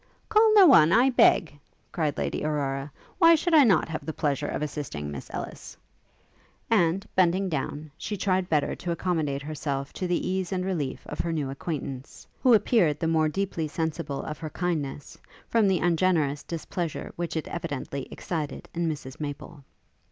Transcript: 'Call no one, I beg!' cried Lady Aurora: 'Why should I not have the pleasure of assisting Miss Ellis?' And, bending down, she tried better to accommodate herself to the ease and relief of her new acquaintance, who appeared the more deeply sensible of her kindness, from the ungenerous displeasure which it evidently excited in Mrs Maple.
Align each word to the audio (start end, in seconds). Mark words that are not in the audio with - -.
'Call 0.29 0.51
no 0.55 0.65
one, 0.65 0.91
I 0.91 1.11
beg!' 1.11 1.59
cried 1.91 2.17
Lady 2.17 2.43
Aurora: 2.43 2.91
'Why 3.19 3.35
should 3.35 3.53
I 3.53 3.63
not 3.63 3.87
have 3.87 4.03
the 4.03 4.11
pleasure 4.13 4.47
of 4.47 4.63
assisting 4.63 5.11
Miss 5.11 5.29
Ellis?' 5.31 5.77
And, 6.71 7.05
bending 7.15 7.49
down, 7.49 7.91
she 7.99 8.17
tried 8.17 8.49
better 8.49 8.73
to 8.77 8.89
accommodate 8.91 9.43
herself 9.43 9.93
to 9.93 10.07
the 10.07 10.27
ease 10.27 10.51
and 10.51 10.65
relief 10.65 11.05
of 11.05 11.19
her 11.19 11.31
new 11.31 11.51
acquaintance, 11.51 12.25
who 12.41 12.55
appeared 12.55 12.97
the 12.99 13.05
more 13.07 13.29
deeply 13.29 13.67
sensible 13.67 14.23
of 14.23 14.39
her 14.39 14.49
kindness, 14.49 15.19
from 15.47 15.67
the 15.67 15.77
ungenerous 15.77 16.41
displeasure 16.41 17.13
which 17.15 17.37
it 17.37 17.47
evidently 17.47 18.07
excited 18.11 18.69
in 18.73 18.89
Mrs 18.89 19.19
Maple. 19.19 19.63